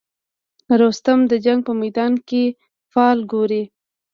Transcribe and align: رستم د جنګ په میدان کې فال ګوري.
رستم 0.81 1.19
د 1.31 1.33
جنګ 1.45 1.59
په 1.67 1.73
میدان 1.81 2.13
کې 2.27 2.43
فال 2.91 3.17
ګوري. 3.31 3.63